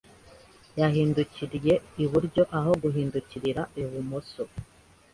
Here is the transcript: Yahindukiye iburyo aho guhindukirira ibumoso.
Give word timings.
Yahindukiye 0.79 1.73
iburyo 2.03 2.43
aho 2.57 2.71
guhindukirira 2.81 3.61
ibumoso. 3.81 4.43